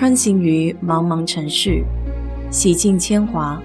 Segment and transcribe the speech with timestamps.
[0.00, 1.84] 穿行于茫茫城市，
[2.50, 3.62] 洗尽铅华，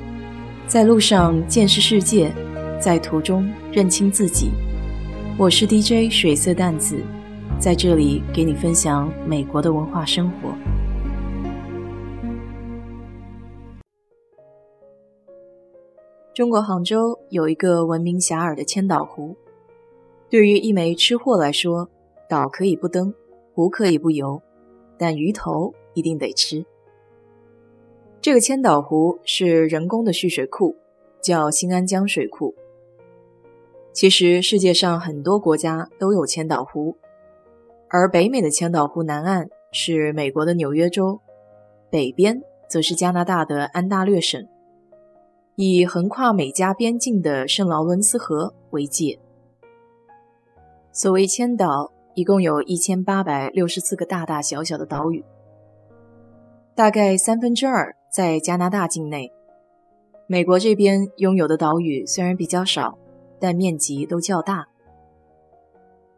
[0.67, 2.29] 在路上见识世界，
[2.77, 4.51] 在途中认清自己。
[5.39, 7.01] 我是 DJ 水色淡子，
[7.57, 10.49] 在这里给你分享美国的文化生活。
[16.33, 19.37] 中国杭州有一个闻名遐迩的千岛湖，
[20.29, 21.87] 对于一枚吃货来说，
[22.27, 23.13] 岛可以不登，
[23.53, 24.41] 湖可以不游，
[24.97, 25.73] 但鱼头。
[25.95, 26.63] 一定得吃。
[28.21, 30.75] 这个千岛湖是人工的蓄水库，
[31.21, 32.53] 叫新安江水库。
[33.93, 36.97] 其实世界上很多国家都有千岛湖，
[37.87, 41.21] 而北美的千岛湖南岸是美国的纽约州，
[41.89, 44.45] 北边则是加拿大的安大略省，
[45.55, 49.19] 以横跨美加边境的圣劳伦斯河为界。
[50.91, 55.23] 所谓千岛，一共有一千八百六十四个大大小小的岛屿。
[56.75, 59.31] 大概三分之二在加拿大境内，
[60.27, 62.97] 美国这边拥有的岛屿虽然比较少，
[63.39, 64.67] 但面积都较大。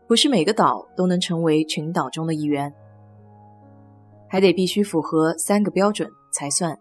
[0.08, 2.74] 不是每个岛都能成为群岛中的一员，
[4.28, 6.80] 还得必须符合三个标准才算。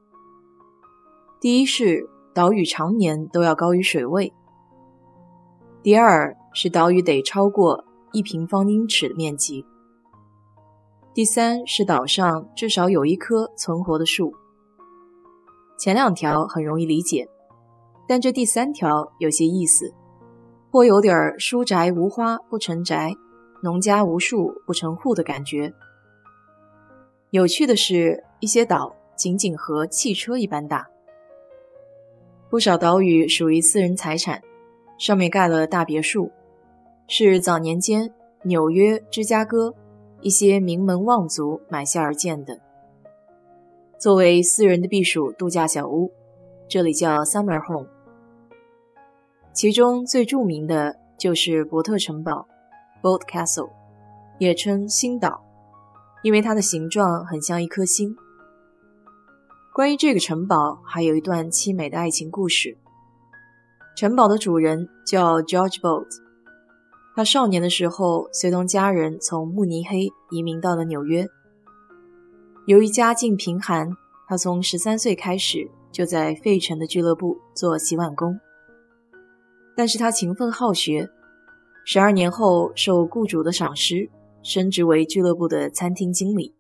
[1.39, 4.33] 第一是岛屿常年都要高于水位；
[5.83, 9.67] 第二是岛屿得超过一平方英尺的面积。
[11.17, 14.35] 第三是岛上至少有一棵存活的树。
[15.79, 17.27] 前两条很容易理解，
[18.07, 19.95] 但这第三条有些意思，
[20.71, 23.15] 颇有点“书宅无花不成宅，
[23.63, 25.73] 农家无树不成户”的感觉。
[27.31, 30.87] 有趣的是，一些岛仅仅和汽车一般大。
[32.51, 34.43] 不少岛屿属于私人财产，
[34.99, 36.31] 上面盖了大别墅，
[37.09, 39.75] 是早年间纽约、芝加哥。
[40.27, 42.59] 一些名门望族买下而建的，
[43.97, 46.11] 作为私人的避暑度假小屋，
[46.69, 47.87] 这里叫 Summer Home。
[49.53, 52.49] 其中最著名的就是伯特城堡
[53.01, 53.71] （Boat Castle），
[54.41, 55.45] 也称星岛，
[56.25, 58.17] 因为它的形状很像一颗星。
[59.73, 62.77] 关于这个城堡，还有一段凄美的爱情故事。
[63.97, 66.26] 城堡的主人叫 George Boat。
[67.17, 71.27] 他少年的时候，随同家人从慕尼黑移民到了纽约。
[72.67, 73.89] 由于家境贫寒，
[74.29, 78.39] 他从十三岁开始就在费城的俱乐部做洗碗工。
[79.75, 81.09] 但是他勤奋好学，
[81.87, 84.11] 十二年后受雇主的赏识，
[84.43, 86.55] 升职为俱乐部的餐厅经理。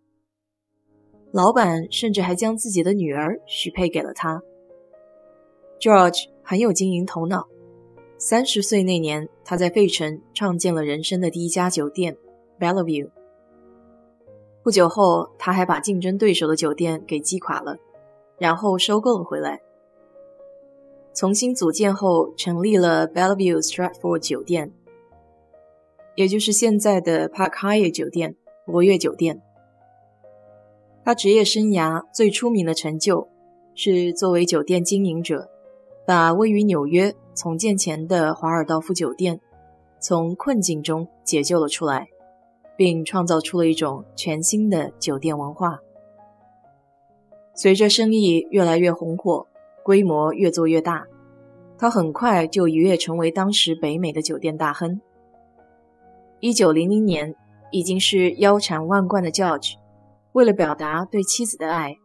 [1.32, 4.40] 老板甚至还将自己的女儿许配给了他。
[5.78, 7.46] George 很有经营头脑。
[8.18, 12.16] 三十岁那年，他在费城创建了人生的第一家酒店
[12.58, 13.10] Bellevue。
[14.62, 17.76] 不久后，他还把竞争对手的酒店给击垮了，
[18.38, 19.60] 然后收购了回来。
[21.12, 24.72] 重新组建后，成立了 Bellevue Stratford 酒店，
[26.14, 28.34] 也就是现在的 Park Hyatt 酒店
[28.64, 29.42] （博悦酒店）。
[31.04, 33.28] 他职业生涯最出名的成就
[33.74, 35.50] 是作为酒店经营者，
[36.06, 37.14] 把位于纽约。
[37.38, 39.38] 重建前的华尔道夫酒店，
[40.00, 42.08] 从困境中解救了出来，
[42.78, 45.78] 并创造出了一种全新的酒店文化。
[47.54, 49.46] 随着生意越来越红火，
[49.84, 51.04] 规模越做越大，
[51.76, 54.98] 他很快就一跃成为当时北美的酒店大亨。
[56.40, 57.34] 一九零零年，
[57.70, 59.74] 已经是腰缠万贯的 George，
[60.32, 61.96] 为了表达对妻子的爱，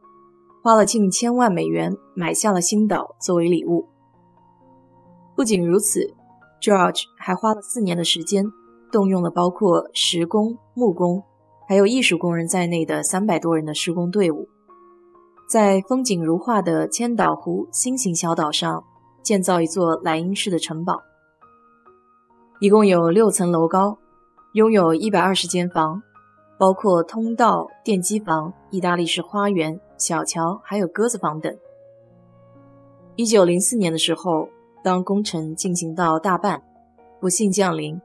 [0.61, 3.85] 花了近千万美元买下了新岛作为礼物。
[5.41, 6.07] 不仅如此
[6.61, 8.45] ，George 还花了四年的时间，
[8.91, 11.23] 动用了包括石工、木工，
[11.67, 14.47] 还有艺术工人在内的三百多人的施工队伍，
[15.49, 18.83] 在风景如画的千岛湖新型小岛上
[19.23, 21.01] 建造一座莱茵式的城堡，
[22.59, 23.97] 一共有六层楼高，
[24.53, 26.03] 拥有一百二十间房，
[26.59, 31.51] 包括通道、电机房、意大利式花园、小桥，还有鸽子房等。
[33.15, 34.47] 一九零四年的时候。
[34.83, 36.61] 当工程进行到大半，
[37.19, 38.01] 不幸降临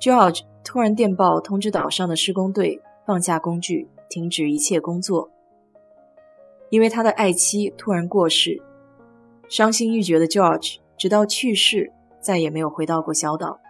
[0.00, 5.30] ，George 突然电报通知岛上的施工队放下工具，停止一切工作，
[6.70, 8.62] 因为他的爱妻突然过世。
[9.48, 13.60] 伤心欲绝的 George 直到去世再也没有回到过小岛。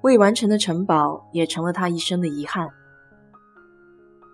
[0.00, 2.68] 未完成的城堡也成了他一生的遗憾。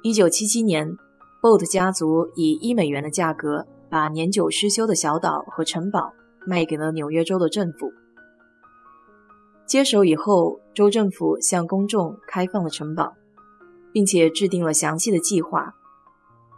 [0.05, 0.97] 一九七七年
[1.41, 6.13] ，Boat 家族以一美元的价格把年久失修的小岛和城堡。
[6.47, 7.93] 卖给了纽约州的政府。
[9.67, 13.15] 接手以后，州政府向公众开放了城堡，
[13.93, 15.75] 并且制定了详细的计划，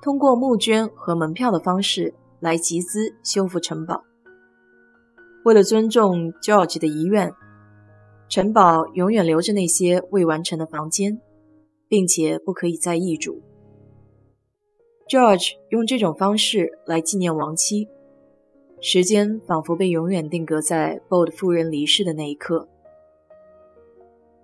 [0.02, 4.02] 通过募捐和门票的方式来集资修复城堡。
[5.44, 7.32] 为了尊重 George 的遗愿，
[8.28, 11.20] 城堡永远留着那些未完成的房间，
[11.86, 13.42] 并且不可以再易主。
[15.08, 17.86] George 用这种方式来纪念亡妻，
[18.86, 22.68] 时间仿佛被永远定格在 Bold 夫人离世的那一刻。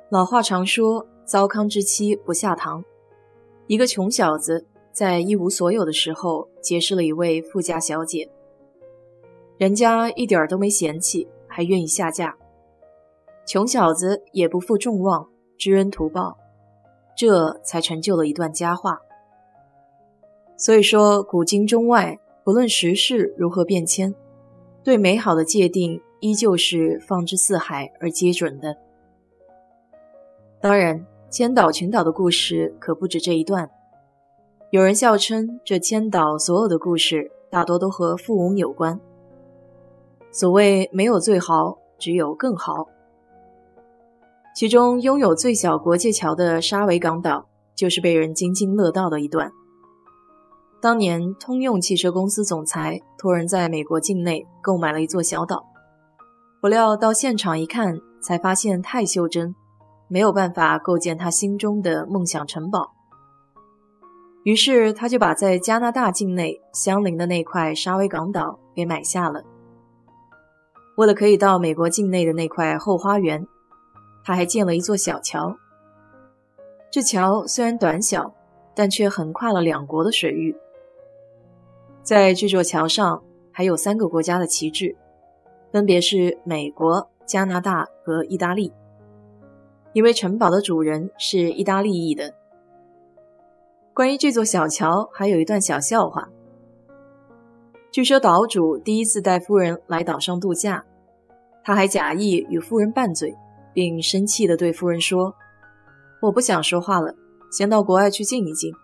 [0.08, 2.82] 老话常说：“糟糠之妻不下堂。”
[3.68, 8.30] 一个穷小子在一无所有的时候结识了一位富家小姐，
[9.58, 12.34] 人家一点都没嫌弃，还愿意下嫁。
[13.46, 15.28] 穷小子也不负众望，
[15.58, 16.38] 知恩图报，
[17.14, 19.02] 这才成就了一段佳话。
[20.56, 24.14] 所以说，古今中外，不论时事如何变迁，
[24.82, 28.76] 对美好的界定依旧是放之四海而皆准的。
[30.60, 33.70] 当然，千岛群岛的故事可不止这一段。
[34.70, 39.00] 有人笑称，这千岛所有的故事大多都和富翁有关。
[40.30, 42.88] 所谓没有最好，只有更好。
[44.54, 49.50] 其中拥有最小国界桥的沙维港岛，就是被人津津乐道的一段。
[50.80, 55.66] 当年，通用汽车公司总裁托人在美国境内购买了一座小岛，
[56.58, 59.54] 不料到现场一看，才发现太袖珍，
[60.08, 62.92] 没有办法构建他心中的梦想城堡。
[64.44, 69.42] 于是，他就把在加拿大境内相邻的那块沙威港岛给买下了。
[70.96, 73.46] 为了可以到美国境内的那块后花园，
[74.24, 75.54] 他还建了一座小桥。
[76.90, 78.32] 这桥虽然短小，
[78.74, 80.56] 但却横跨了两国的水域。
[82.10, 83.22] 在这座桥上
[83.52, 84.96] 还有三个国家的旗帜，
[85.70, 88.72] 分别是美国、加拿大和意大利。
[89.92, 92.34] 因为城堡的主人是意大利裔的。
[93.94, 96.28] 关于这座小桥，还有一段小笑话。
[97.92, 100.84] 据说岛主第一次带夫人来岛上度假，
[101.62, 103.32] 他还假意与夫人拌嘴，
[103.72, 105.32] 并生气地对夫人说
[106.22, 107.14] ：“我不想说话了，
[107.52, 108.74] 先到国外去静一静。”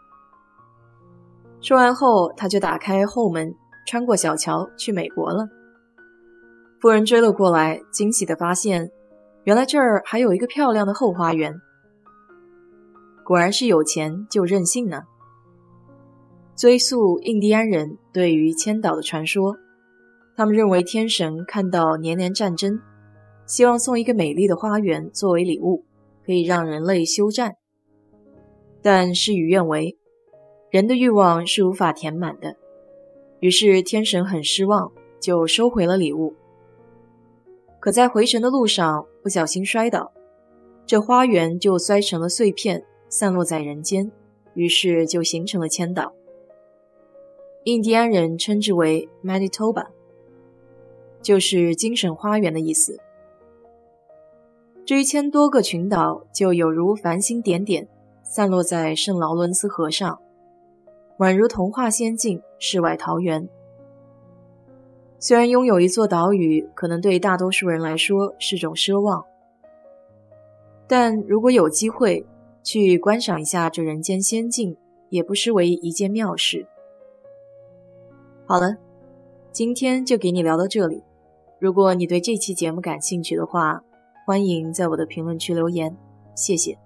[1.61, 3.53] 说完后，他就打开后门，
[3.87, 5.49] 穿过小桥去美国了。
[6.81, 8.91] 夫人追了过来，惊喜地发现，
[9.45, 11.61] 原来这儿还有一个漂亮的后花园。
[13.25, 15.03] 果然是有钱就任性呢。
[16.55, 19.57] 追溯印第安人对于千岛的传说，
[20.37, 22.79] 他们认为天神看到年年战争，
[23.47, 25.85] 希望送一个美丽的花园作为礼物，
[26.25, 27.57] 可以让人类休战。
[28.83, 29.99] 但事与愿违。
[30.71, 32.57] 人的欲望是无法填满的，
[33.41, 34.91] 于是天神很失望，
[35.21, 36.35] 就收回了礼物。
[37.79, 40.13] 可在回程的路上不小心摔倒，
[40.85, 44.11] 这花园就摔成了碎片，散落在人间，
[44.55, 46.13] 于是就形成了千岛。
[47.63, 49.87] 印第安人称之为 Manitoba，
[51.23, 52.99] 就是精神花园的意思。
[54.85, 57.89] 这一千多个群岛就有如繁星点点，
[58.25, 60.21] 散落在圣劳伦斯河上。
[61.19, 63.49] 宛如童话仙境，世外桃源。
[65.19, 69.25] 虽然拥有一座岛屿，可能对大多数人来说是种奢望，
[70.87, 72.27] 但如果有机会
[72.63, 74.77] 去观赏一下这人间仙境，
[75.09, 76.67] 也不失为一件妙事。
[78.45, 78.77] 好了，
[79.51, 81.03] 今天就给你聊到这里。
[81.59, 83.83] 如果你对这期节目感兴趣的话，
[84.27, 85.97] 欢迎在我的评论区留言，
[86.35, 86.86] 谢谢。